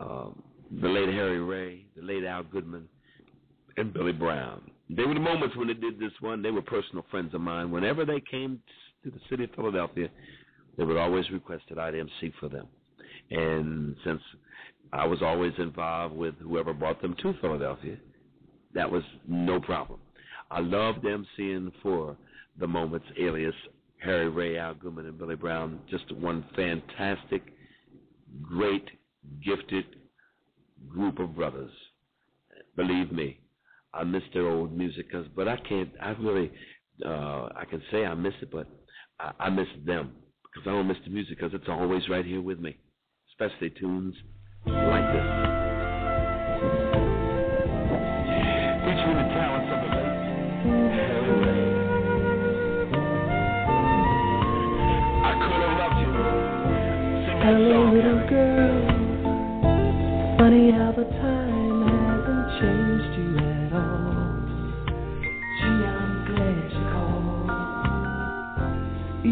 um, 0.00 0.42
the 0.80 0.88
late 0.88 1.08
Harry 1.08 1.40
Ray, 1.40 1.84
the 1.96 2.02
late 2.02 2.24
Al 2.24 2.44
Goodman, 2.44 2.88
and 3.76 3.92
Billy 3.92 4.12
Brown. 4.12 4.62
They 4.88 5.04
were 5.04 5.14
the 5.14 5.20
moments 5.20 5.56
when 5.56 5.68
they 5.68 5.74
did 5.74 5.98
this 5.98 6.12
one. 6.20 6.42
They 6.42 6.50
were 6.50 6.62
personal 6.62 7.04
friends 7.10 7.34
of 7.34 7.40
mine. 7.40 7.70
Whenever 7.70 8.04
they 8.04 8.20
came 8.20 8.60
to 9.04 9.10
the 9.10 9.20
city 9.28 9.44
of 9.44 9.50
Philadelphia, 9.54 10.08
they 10.76 10.84
would 10.84 10.96
always 10.96 11.30
request 11.30 11.64
that 11.68 11.78
I'd 11.78 11.94
for 12.40 12.48
them. 12.48 12.66
And 13.30 13.96
since 14.04 14.20
I 14.92 15.06
was 15.06 15.22
always 15.22 15.52
involved 15.58 16.14
with 16.14 16.34
whoever 16.36 16.72
brought 16.72 17.00
them 17.00 17.14
to 17.22 17.34
Philadelphia, 17.40 17.96
that 18.74 18.90
was 18.90 19.02
no 19.26 19.60
problem. 19.60 20.00
I 20.50 20.60
loved 20.60 21.04
MCing 21.04 21.72
for 21.82 22.16
the 22.58 22.66
moments 22.66 23.06
alias 23.18 23.54
Harry 23.98 24.28
Ray, 24.28 24.58
Al 24.58 24.74
Goodman, 24.74 25.06
and 25.06 25.16
Billy 25.16 25.36
Brown. 25.36 25.80
Just 25.88 26.10
one 26.12 26.44
fantastic, 26.56 27.42
great, 28.42 28.88
gifted 29.44 29.84
group 30.88 31.20
of 31.20 31.36
brothers. 31.36 31.70
Believe 32.76 33.12
me, 33.12 33.38
I 33.94 34.04
miss 34.04 34.22
their 34.34 34.48
old 34.48 34.76
music, 34.76 35.10
'cause- 35.10 35.28
but 35.28 35.46
I 35.46 35.56
can't. 35.58 35.94
I 36.00 36.10
really, 36.12 36.50
uh, 37.04 37.48
I 37.54 37.64
can 37.64 37.82
say 37.90 38.04
I 38.04 38.14
miss 38.14 38.34
it, 38.42 38.50
but 38.50 38.66
I, 39.22 39.32
I 39.46 39.50
miss 39.50 39.68
them 39.86 40.14
because 40.44 40.68
I 40.68 40.72
don't 40.72 40.88
miss 40.88 40.98
the 41.04 41.10
music 41.12 41.38
because 41.38 41.54
it's 41.54 41.68
always 41.70 42.08
right 42.10 42.26
here 42.26 42.42
with 42.42 42.60
me, 42.60 42.78
especially 43.32 43.70
tunes 43.70 44.16
like 44.66 45.12
this. 45.14 45.61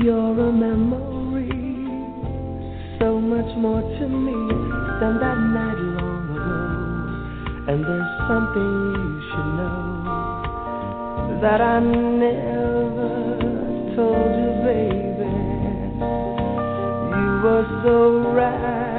You're 0.02 0.16
a 0.16 0.50
memory, 0.50 1.50
so 2.98 3.20
much 3.20 3.54
more 3.58 3.82
to 3.82 4.08
me 4.08 4.32
than 4.98 5.20
that 5.20 5.36
night 5.36 5.76
long 5.76 6.24
ago. 6.36 6.60
And 7.70 7.84
there's 7.84 8.12
something 8.26 8.72
you 8.96 9.20
should 9.28 9.50
know 9.60 9.80
that 11.42 11.60
I 11.60 11.80
never 11.80 13.12
told 13.94 14.32
you, 14.40 14.52
baby. 14.64 15.32
You 17.12 17.28
were 17.44 17.66
so 17.84 17.96
right 18.32 18.89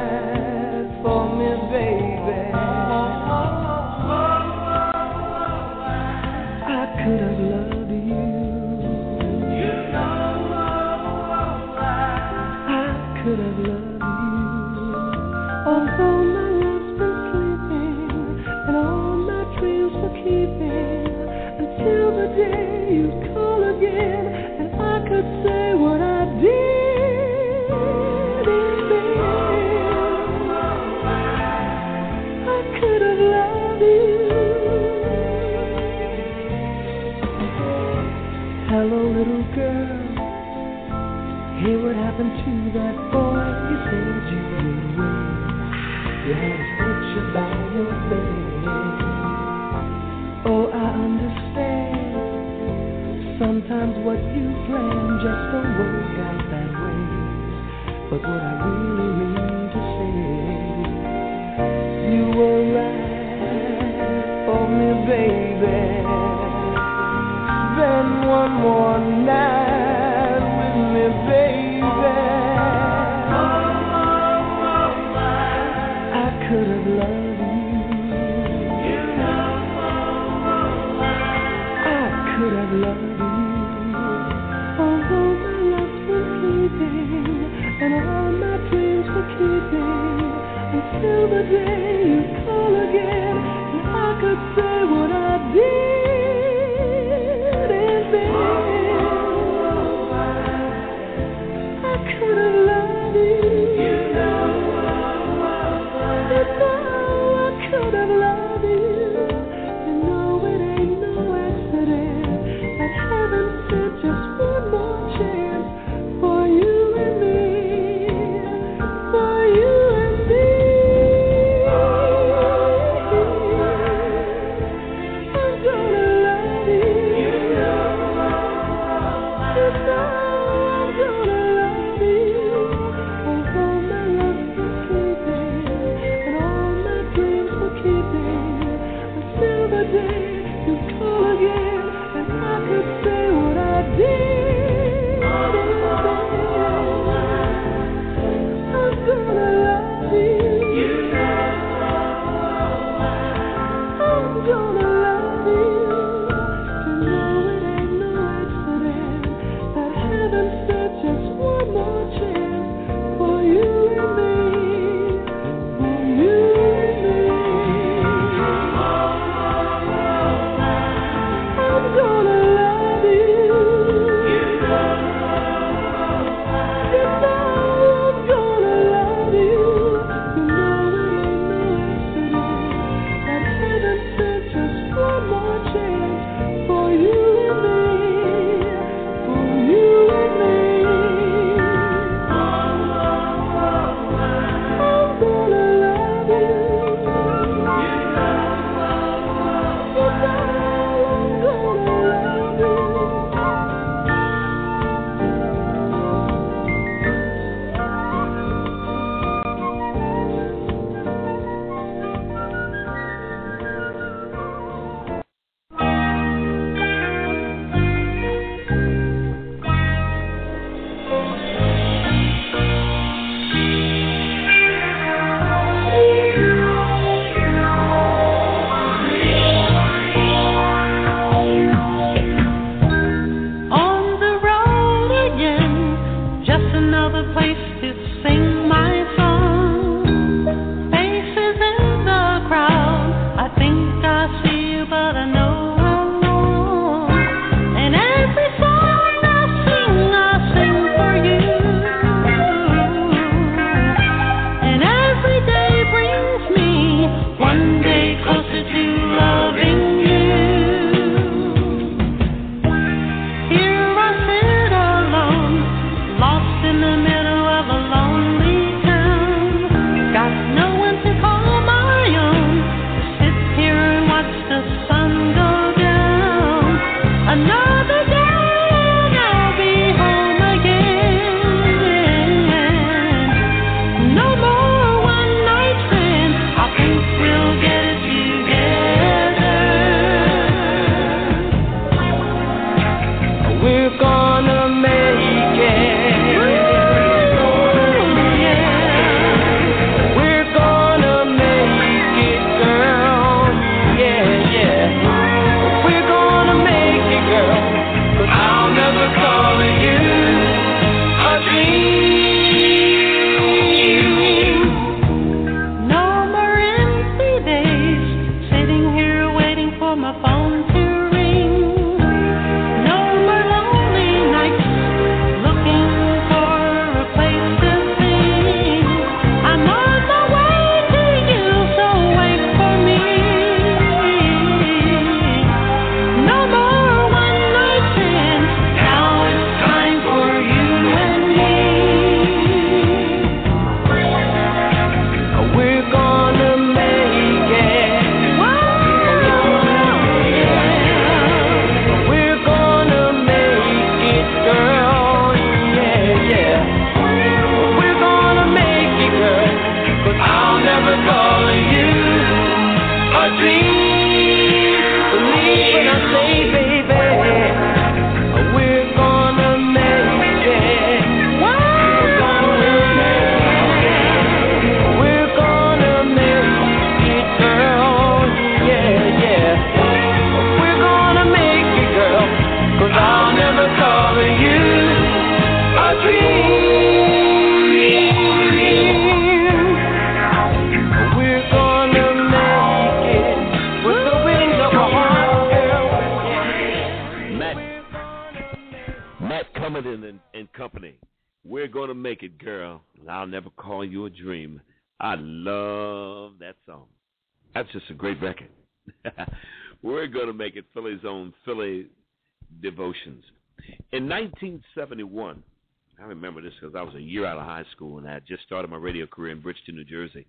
year 417.12 417.26
out 417.26 417.38
of 417.38 417.46
high 417.46 417.66
school 417.72 417.98
and 417.98 418.08
I 418.08 418.14
had 418.14 418.26
just 418.26 418.44
started 418.44 418.72
my 418.72 418.78
radio 418.78 419.06
career 419.06 419.32
in 419.32 419.42
Bridgeton, 419.42 419.76
New 419.76 419.84
Jersey, 419.84 420.26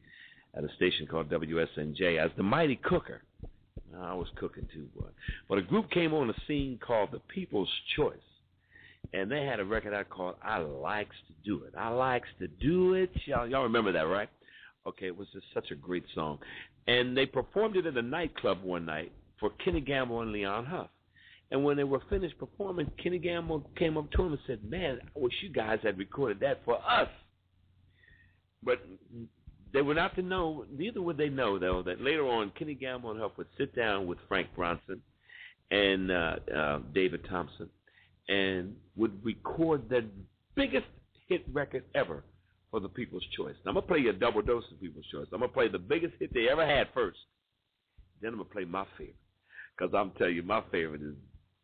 at 0.54 0.64
a 0.64 0.68
station 0.76 1.06
called 1.06 1.30
WSNJ 1.30 2.22
as 2.22 2.30
the 2.36 2.42
Mighty 2.42 2.76
Cooker. 2.76 3.22
I 3.98 4.14
was 4.14 4.28
cooking 4.36 4.66
too, 4.72 4.88
boy. 4.98 5.08
But 5.48 5.58
a 5.58 5.62
group 5.62 5.90
came 5.90 6.14
on 6.14 6.28
the 6.28 6.34
scene 6.46 6.78
called 6.84 7.10
the 7.12 7.20
People's 7.20 7.70
Choice. 7.96 8.16
And 9.12 9.30
they 9.30 9.44
had 9.44 9.60
a 9.60 9.64
record 9.64 9.92
out 9.92 10.08
called 10.08 10.36
I 10.42 10.58
Likes 10.58 11.16
to 11.28 11.34
Do 11.44 11.64
It. 11.64 11.74
I 11.76 11.88
Likes 11.88 12.28
to 12.38 12.48
Do 12.48 12.94
It. 12.94 13.10
Y'all, 13.26 13.46
y'all 13.46 13.64
remember 13.64 13.92
that, 13.92 14.02
right? 14.02 14.28
Okay, 14.86 15.06
it 15.06 15.16
was 15.16 15.28
just 15.32 15.46
such 15.52 15.70
a 15.70 15.74
great 15.74 16.04
song. 16.14 16.38
And 16.86 17.16
they 17.16 17.26
performed 17.26 17.76
it 17.76 17.86
in 17.86 17.96
a 17.96 18.02
nightclub 18.02 18.62
one 18.62 18.86
night 18.86 19.12
for 19.38 19.50
Kenny 19.64 19.80
Gamble 19.80 20.22
and 20.22 20.32
Leon 20.32 20.64
Huff. 20.64 20.88
And 21.52 21.62
when 21.62 21.76
they 21.76 21.84
were 21.84 22.00
finished 22.08 22.38
performing, 22.38 22.90
Kenny 23.00 23.18
Gamble 23.18 23.70
came 23.78 23.98
up 23.98 24.10
to 24.12 24.22
him 24.22 24.32
and 24.32 24.40
said, 24.46 24.64
Man, 24.64 24.98
I 25.04 25.18
wish 25.18 25.34
you 25.42 25.50
guys 25.50 25.78
had 25.82 25.98
recorded 25.98 26.40
that 26.40 26.64
for 26.64 26.78
us. 26.78 27.08
But 28.62 28.80
they 29.74 29.82
were 29.82 29.92
not 29.92 30.14
to 30.14 30.22
know, 30.22 30.64
neither 30.74 31.02
would 31.02 31.18
they 31.18 31.28
know, 31.28 31.58
though, 31.58 31.82
that 31.82 32.00
later 32.00 32.26
on 32.26 32.52
Kenny 32.58 32.72
Gamble 32.72 33.10
and 33.10 33.20
Huff 33.20 33.32
would 33.36 33.48
sit 33.58 33.76
down 33.76 34.06
with 34.06 34.16
Frank 34.28 34.48
Brunson 34.56 35.02
and 35.70 36.10
uh, 36.10 36.36
uh, 36.56 36.78
David 36.94 37.26
Thompson 37.28 37.68
and 38.28 38.74
would 38.96 39.22
record 39.22 39.90
the 39.90 40.06
biggest 40.54 40.86
hit 41.28 41.44
record 41.52 41.84
ever 41.94 42.24
for 42.70 42.80
the 42.80 42.88
People's 42.88 43.26
Choice. 43.36 43.56
Now, 43.66 43.72
I'm 43.72 43.74
going 43.74 43.86
to 43.86 43.92
play 43.92 43.98
you 43.98 44.10
a 44.10 44.14
double 44.14 44.40
dose 44.40 44.64
of 44.72 44.80
People's 44.80 45.06
Choice. 45.12 45.26
I'm 45.34 45.40
going 45.40 45.50
to 45.50 45.54
play 45.54 45.68
the 45.68 45.78
biggest 45.78 46.14
hit 46.18 46.32
they 46.32 46.48
ever 46.50 46.66
had 46.66 46.86
first. 46.94 47.18
Then 48.22 48.30
I'm 48.30 48.36
going 48.36 48.48
to 48.48 48.54
play 48.54 48.64
my 48.64 48.86
favorite. 48.96 49.16
Because 49.76 49.92
I'm 49.94 50.12
telling 50.12 50.36
you, 50.36 50.42
my 50.42 50.62
favorite 50.70 51.02
is 51.02 51.14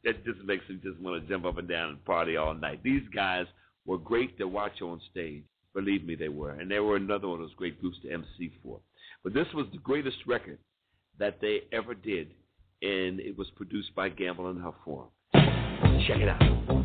that 0.05 0.25
just 0.25 0.41
makes 0.45 0.69
me 0.69 0.79
just 0.83 1.01
want 1.01 1.23
to 1.23 1.29
jump 1.29 1.45
up 1.45 1.59
and 1.59 1.69
down 1.69 1.91
and 1.91 2.05
party 2.05 2.37
all 2.37 2.55
night. 2.55 2.83
These 2.83 3.03
guys 3.15 3.47
were 3.87 3.99
great 3.99 4.39
to 4.39 4.47
watch 4.47 4.81
on 4.83 5.01
stage. 5.11 5.43
Believe 5.75 6.05
me, 6.05 6.15
they 6.15 6.29
were. 6.29 6.51
And 6.51 6.71
they 6.71 6.81
were 6.81 6.97
another 6.97 7.29
one 7.29 7.41
of 7.41 7.47
those 7.47 7.55
great 7.55 7.81
groups 7.81 7.99
to 8.03 8.13
MC 8.13 8.53
for. 8.63 8.81
But 9.23 9.35
this 9.35 9.47
was 9.55 9.67
the 9.73 9.79
greatest 9.79 10.19
record 10.27 10.59
that 11.19 11.41
they 11.41 11.63
ever 11.73 11.95
did, 11.95 12.29
and 12.83 13.21
it 13.21 13.37
was 13.37 13.49
produced 13.57 13.95
by 13.95 14.09
Gamble 14.09 14.51
and 14.51 14.63
Huff 14.63 14.75
Check 16.07 16.19
it 16.19 16.29
out. 16.29 16.78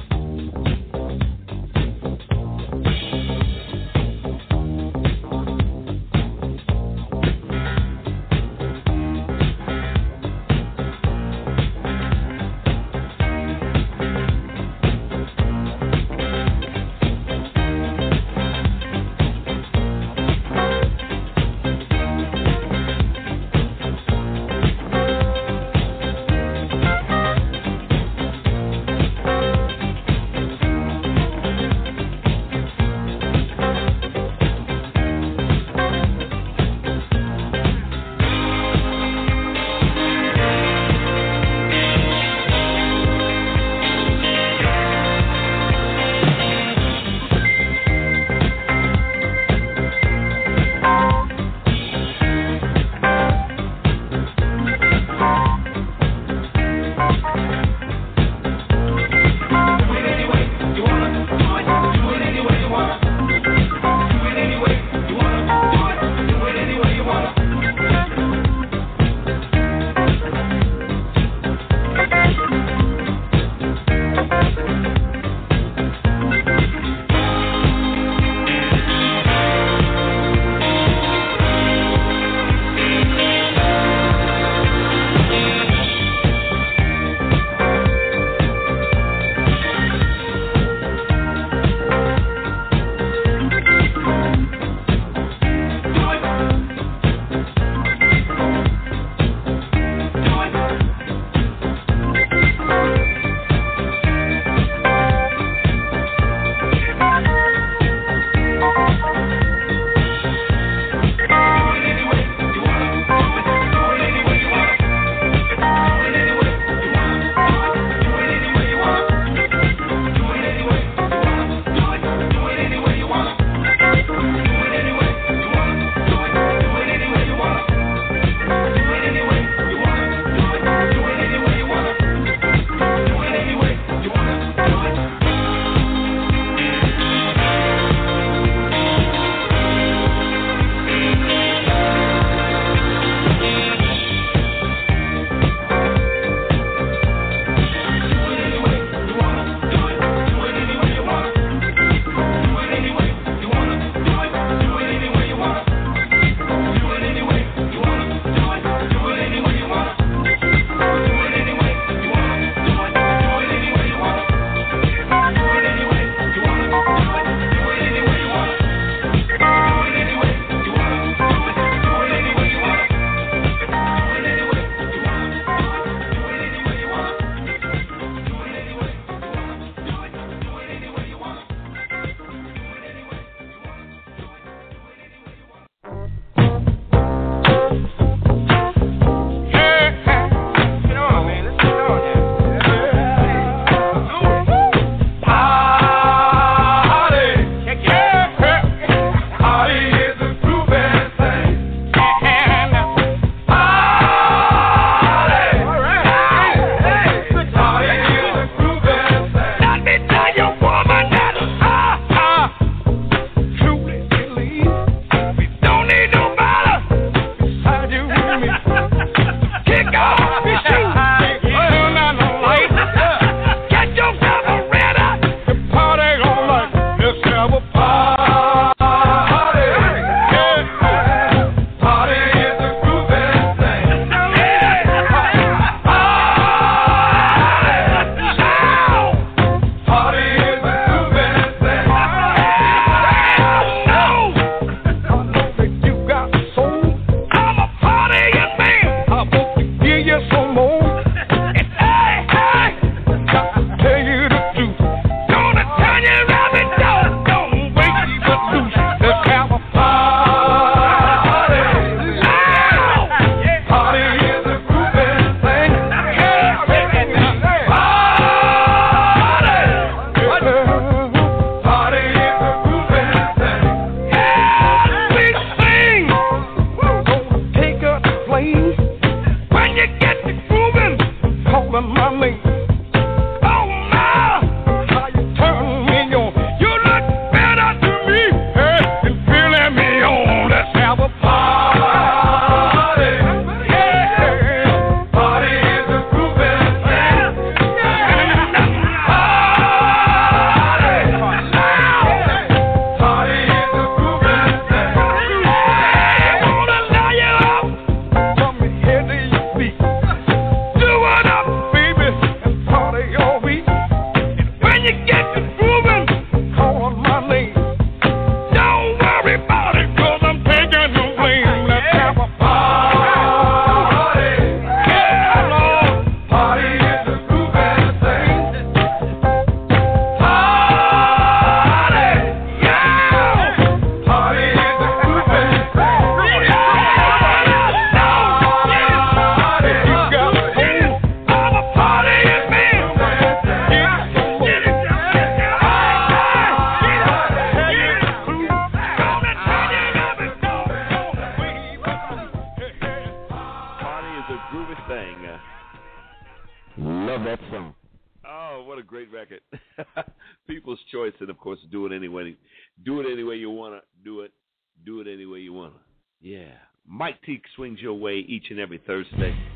your 367.79 367.93
way 367.93 368.17
each 368.27 368.45
and 368.49 368.59
every 368.59 368.79
Thursday. 368.85 369.52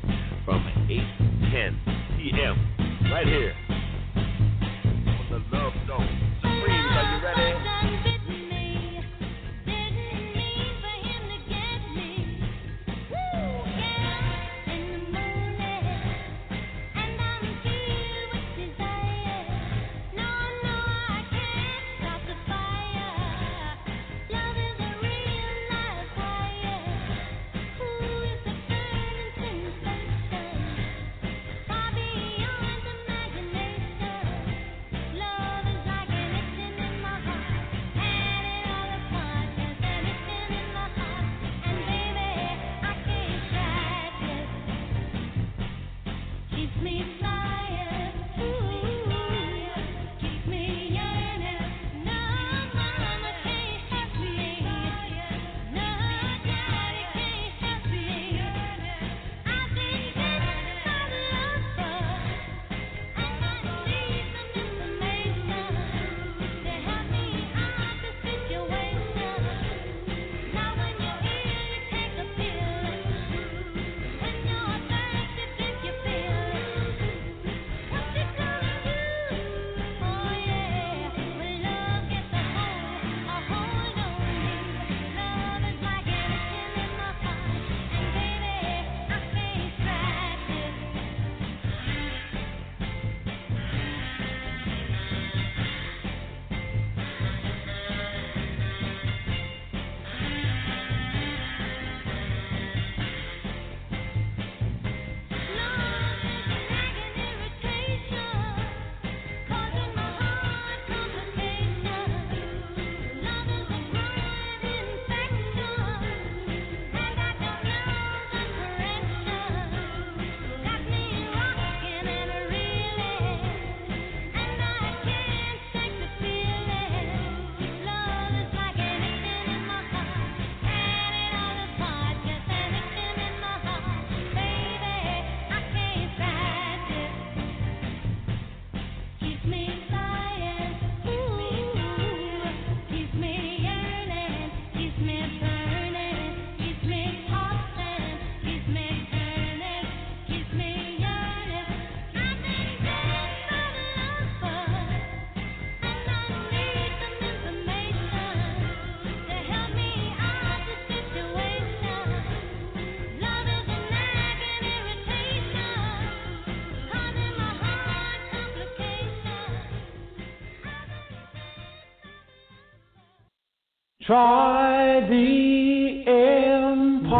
Try 174.08 175.00
the 175.00 176.02
impossible. 176.06 177.10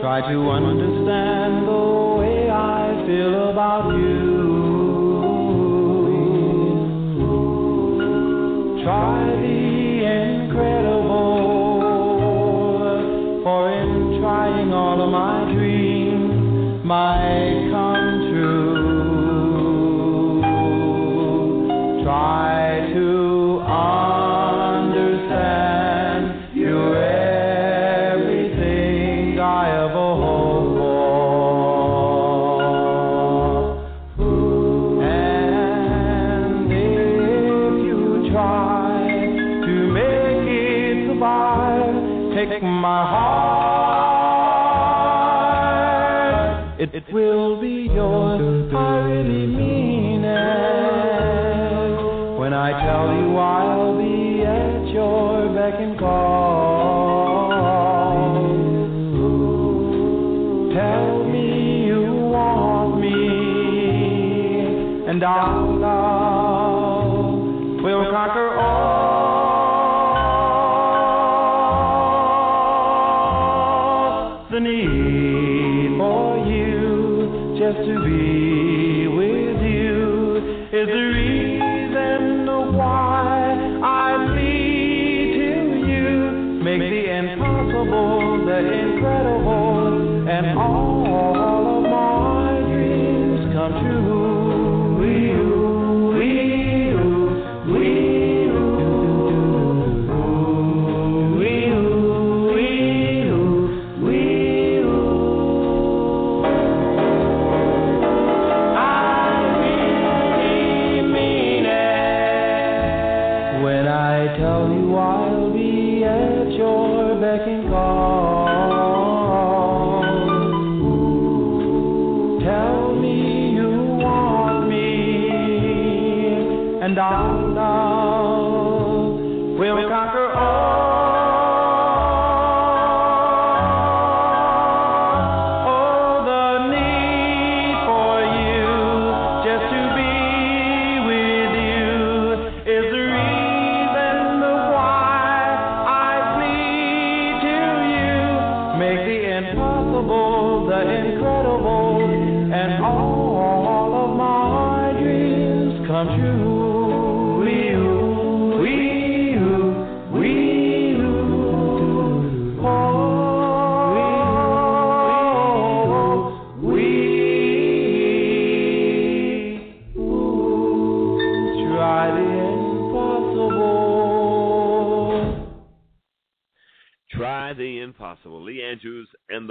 Try 0.00 0.32
to 0.32 0.50
understand. 0.50 1.47
and 65.18 65.24
our 65.24 65.66
love 65.80 67.42
will 67.82 68.10
conquer 68.12 68.54
all. 68.56 69.48
the 74.52 74.60
need 74.60 75.98
for 75.98 76.38
you 76.46 77.56
just 77.58 77.78
to 77.78 77.94
be 78.04 79.08
with 79.08 79.60
you 79.60 80.36
is 80.72 80.86
the 80.86 81.06
reason 81.18 82.46
why 82.76 83.56
I 83.82 84.24
plead 84.30 85.32
to 85.34 85.52
you. 85.88 86.06
Make 86.62 86.78
the 86.78 87.10
impossible 87.18 88.46
the 88.46 88.58
incredible 88.72 90.28
and 90.28 90.46
all. 90.56 91.37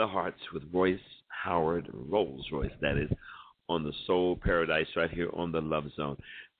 Hearts 0.07 0.39
with 0.53 0.63
Royce 0.71 0.99
Howard, 1.27 1.89
Rolls 1.93 2.45
Royce, 2.51 2.71
that 2.81 2.97
is, 2.97 3.09
on 3.69 3.83
the 3.83 3.93
Soul 4.05 4.39
Paradise 4.41 4.87
right 4.95 5.09
here 5.09 5.29
on 5.33 5.51
the 5.51 5.61
Love 5.61 5.85
Zone. 5.95 6.17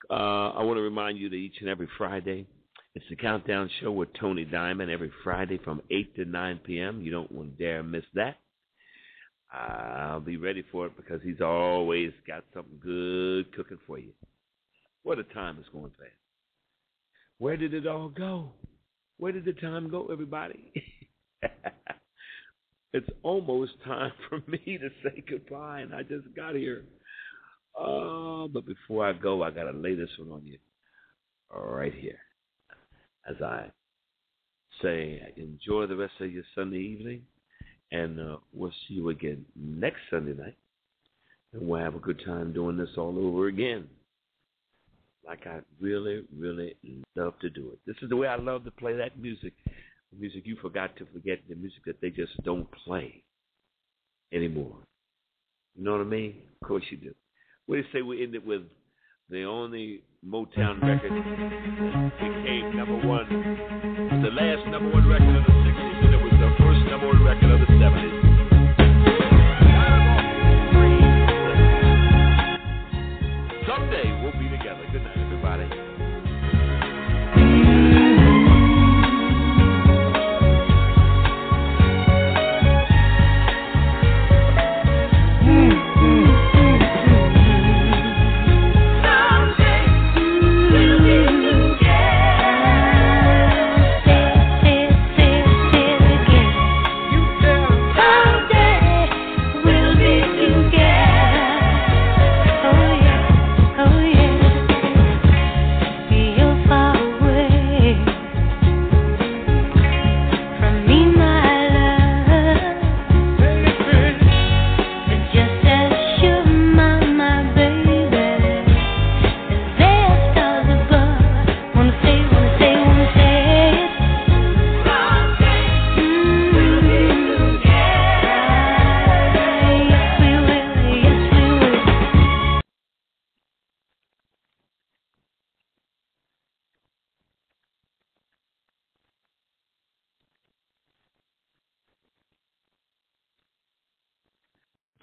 Uh, 0.09 0.51
I 0.51 0.63
want 0.63 0.77
to 0.77 0.81
remind 0.81 1.17
you 1.17 1.29
that 1.29 1.35
each 1.35 1.55
and 1.59 1.69
every 1.69 1.87
Friday, 1.97 2.45
it's 2.95 3.05
the 3.09 3.15
Countdown 3.15 3.69
Show 3.81 3.91
with 3.91 4.09
Tony 4.19 4.45
Diamond 4.45 4.91
every 4.91 5.11
Friday 5.23 5.59
from 5.63 5.81
8 5.89 6.15
to 6.15 6.25
9 6.25 6.59
p.m. 6.65 7.01
You 7.01 7.11
don't 7.11 7.31
want 7.31 7.57
to 7.57 7.63
dare 7.63 7.83
miss 7.83 8.05
that. 8.13 8.37
I'll 9.51 10.19
be 10.19 10.37
ready 10.37 10.63
for 10.71 10.87
it 10.87 10.97
because 10.97 11.21
he's 11.23 11.41
always 11.41 12.11
got 12.27 12.43
something 12.53 12.79
good 12.83 13.55
cooking 13.55 13.79
for 13.87 13.97
you. 13.97 14.11
What 15.03 15.19
a 15.19 15.23
time 15.23 15.57
is 15.59 15.65
going 15.71 15.91
fast. 15.97 16.11
Where 17.37 17.55
did 17.55 17.73
it 17.73 17.87
all 17.87 18.09
go? 18.09 18.51
Where 19.17 19.31
did 19.31 19.45
the 19.45 19.53
time 19.53 19.89
go, 19.89 20.07
everybody? 20.11 20.71
it's 22.97 23.09
almost 23.23 23.71
time 23.85 24.11
for 24.29 24.41
me 24.47 24.77
to 24.77 24.89
say 25.03 25.23
goodbye, 25.29 25.81
and 25.81 25.93
I 25.93 26.03
just 26.03 26.33
got 26.35 26.55
here. 26.55 26.83
Oh, 27.77 28.49
but 28.51 28.65
before 28.65 29.07
I 29.07 29.13
go, 29.13 29.43
I 29.43 29.51
got 29.51 29.71
to 29.71 29.77
lay 29.77 29.95
this 29.95 30.09
one 30.19 30.31
on 30.31 30.47
you 30.47 30.57
right 31.53 31.93
here. 31.93 32.19
As 33.29 33.35
I 33.41 33.67
say, 34.81 35.21
enjoy 35.37 35.85
the 35.85 35.95
rest 35.95 36.13
of 36.19 36.31
your 36.31 36.43
Sunday 36.55 36.79
evening, 36.79 37.21
and 37.91 38.19
uh, 38.19 38.37
we'll 38.53 38.71
see 38.87 38.95
you 38.95 39.09
again 39.09 39.45
next 39.55 39.99
Sunday 40.09 40.33
night, 40.33 40.57
and 41.53 41.67
we'll 41.67 41.81
have 41.81 41.95
a 41.95 41.99
good 41.99 42.21
time 42.25 42.53
doing 42.53 42.77
this 42.77 42.89
all 42.97 43.17
over 43.17 43.47
again 43.47 43.87
like 45.27 45.45
I 45.45 45.59
really, 45.79 46.23
really 46.35 46.75
love 47.15 47.37
to 47.41 47.49
do 47.49 47.71
it. 47.71 47.79
This 47.85 47.97
is 48.01 48.09
the 48.09 48.15
way 48.15 48.27
I 48.27 48.37
love 48.37 48.63
to 48.63 48.71
play 48.71 48.95
that 48.95 49.19
music. 49.19 49.53
Music 50.19 50.41
you 50.45 50.57
forgot 50.61 50.95
to 50.97 51.05
forget, 51.13 51.39
the 51.47 51.55
music 51.55 51.81
that 51.85 52.01
they 52.01 52.09
just 52.09 52.31
don't 52.43 52.67
play 52.71 53.23
anymore. 54.33 54.75
You 55.75 55.83
know 55.83 55.91
what 55.91 56.01
I 56.01 56.05
mean? 56.05 56.35
Of 56.59 56.67
course 56.67 56.83
you 56.89 56.97
do. 56.97 57.13
What 57.67 57.75
do 57.75 57.83
say 57.93 58.01
we 58.01 58.23
end 58.23 58.33
it 58.33 58.45
with 58.45 58.63
the 59.29 59.43
only 59.43 60.01
Motown 60.25 60.81
record 60.81 61.11
that 61.11 62.11
became 62.19 62.75
number 62.75 63.07
one? 63.07 63.29
The 64.23 64.29
last 64.29 64.67
number 64.69 64.91
one 64.91 65.07
record 65.07 65.35
of 65.35 65.43
the 65.45 65.51
60s, 65.51 66.05
and 66.05 66.13
it 66.13 66.23
was 66.23 66.31
the 66.31 66.63
first 66.63 66.89
number 66.89 67.07
one 67.07 67.23
record 67.23 67.51
of 67.51 67.59
the 67.59 67.73
70s. 67.73 68.26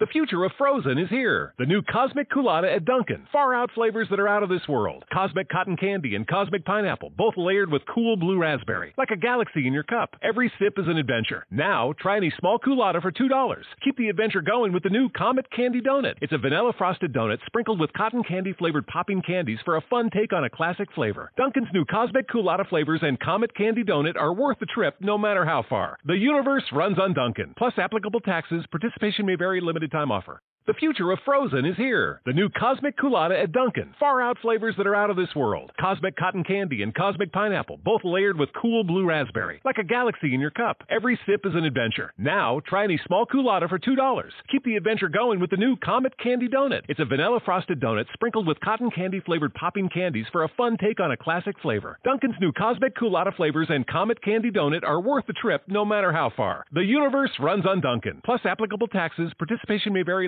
The 0.05 0.11
future 0.11 0.43
of 0.43 0.51
frozen 0.55 0.99
is 0.99 1.09
here. 1.09 1.55
The 1.57 1.65
new 1.65 1.81
Cosmic 1.81 2.29
Coolatta 2.29 2.75
at 2.75 2.85
Dunkin'. 2.85 3.25
Far 3.31 3.55
out 3.55 3.71
flavors 3.71 4.07
that 4.11 4.19
are 4.19 4.27
out 4.27 4.43
of 4.43 4.49
this 4.49 4.67
world. 4.69 5.03
Cosmic 5.11 5.49
Cotton 5.49 5.75
Candy 5.77 6.13
and 6.13 6.27
Cosmic 6.27 6.63
Pineapple, 6.63 7.13
both 7.17 7.33
layered 7.37 7.71
with 7.71 7.81
cool 7.91 8.15
blue 8.15 8.37
raspberry. 8.37 8.93
Like 8.99 9.09
a 9.09 9.17
galaxy 9.17 9.65
in 9.65 9.73
your 9.73 9.81
cup. 9.81 10.15
Every 10.21 10.53
sip 10.59 10.77
is 10.77 10.87
an 10.87 10.97
adventure. 10.97 11.47
Now, 11.49 11.91
try 11.99 12.17
any 12.17 12.31
small 12.37 12.59
coolatta 12.59 13.01
for 13.01 13.11
$2. 13.11 13.63
Keep 13.83 13.97
the 13.97 14.09
adventure 14.09 14.41
going 14.41 14.73
with 14.73 14.83
the 14.83 14.91
new 14.91 15.09
Comet 15.09 15.47
Candy 15.49 15.81
Donut. 15.81 16.17
It's 16.21 16.33
a 16.33 16.37
vanilla 16.37 16.73
frosted 16.77 17.11
donut 17.11 17.39
sprinkled 17.47 17.79
with 17.79 17.91
cotton 17.93 18.21
candy 18.21 18.53
flavored 18.53 18.85
popping 18.85 19.23
candies 19.23 19.57
for 19.65 19.75
a 19.75 19.81
fun 19.89 20.11
take 20.11 20.33
on 20.33 20.43
a 20.43 20.51
classic 20.51 20.89
flavor. 20.93 21.31
Dunkin's 21.35 21.69
new 21.73 21.83
Cosmic 21.83 22.29
Coolatta 22.29 22.69
flavors 22.69 22.99
and 23.01 23.19
Comet 23.19 23.55
Candy 23.55 23.83
Donut 23.83 24.17
are 24.17 24.35
worth 24.35 24.59
the 24.59 24.67
trip 24.67 24.97
no 24.99 25.17
matter 25.17 25.45
how 25.45 25.65
far. 25.67 25.97
The 26.05 26.13
universe 26.13 26.65
runs 26.71 26.99
on 26.99 27.13
Dunkin'. 27.15 27.55
Plus 27.57 27.73
applicable 27.77 28.19
taxes. 28.19 28.63
Participation 28.69 29.25
may 29.25 29.33
vary. 29.33 29.61
Limited 29.61 29.94
time 29.95 30.11
offer. 30.11 30.41
The 30.67 30.73
future 30.73 31.11
of 31.11 31.19
frozen 31.23 31.63
is 31.63 31.77
here. 31.77 32.21
The 32.25 32.33
new 32.33 32.49
Cosmic 32.49 32.97
Coolatta 32.97 33.39
at 33.43 33.51
Dunkin'. 33.51 33.93
Far 33.99 34.19
out 34.19 34.39
flavors 34.39 34.73
that 34.77 34.87
are 34.87 34.95
out 34.95 35.11
of 35.11 35.15
this 35.15 35.35
world. 35.35 35.71
Cosmic 35.79 36.15
Cotton 36.15 36.43
Candy 36.43 36.81
and 36.81 36.95
Cosmic 36.95 37.31
Pineapple, 37.31 37.81
both 37.83 38.01
layered 38.03 38.39
with 38.39 38.49
cool 38.59 38.83
blue 38.83 39.05
raspberry. 39.05 39.61
Like 39.63 39.77
a 39.77 39.83
galaxy 39.83 40.33
in 40.33 40.41
your 40.41 40.49
cup. 40.49 40.81
Every 40.89 41.19
sip 41.27 41.45
is 41.45 41.53
an 41.53 41.65
adventure. 41.65 42.13
Now, 42.17 42.61
try 42.65 42.83
any 42.83 42.99
small 43.05 43.27
coolatta 43.27 43.69
for 43.69 43.77
$2. 43.77 44.23
Keep 44.51 44.63
the 44.63 44.75
adventure 44.75 45.07
going 45.07 45.39
with 45.39 45.51
the 45.51 45.57
new 45.57 45.75
Comet 45.75 46.17
Candy 46.17 46.47
Donut. 46.47 46.81
It's 46.89 46.99
a 46.99 47.05
vanilla 47.05 47.41
frosted 47.45 47.79
donut 47.79 48.05
sprinkled 48.13 48.47
with 48.47 48.59
cotton 48.61 48.89
candy 48.89 49.19
flavored 49.19 49.53
popping 49.53 49.89
candies 49.89 50.25
for 50.31 50.45
a 50.45 50.49
fun 50.57 50.77
take 50.77 50.99
on 50.99 51.11
a 51.11 51.17
classic 51.17 51.59
flavor. 51.61 51.99
Dunkin's 52.03 52.39
new 52.41 52.51
Cosmic 52.51 52.97
Coolatta 52.97 53.35
flavors 53.35 53.67
and 53.69 53.85
Comet 53.85 54.19
Candy 54.23 54.49
Donut 54.49 54.83
are 54.83 54.99
worth 54.99 55.27
the 55.27 55.33
trip 55.33 55.61
no 55.67 55.85
matter 55.85 56.11
how 56.11 56.31
far. 56.35 56.65
The 56.73 56.81
universe 56.81 57.31
runs 57.39 57.67
on 57.67 57.81
Dunkin'. 57.81 58.21
Plus 58.25 58.41
applicable 58.43 58.87
taxes. 58.87 59.31
Participation 59.37 59.93
may 59.93 60.01
vary. 60.01 60.27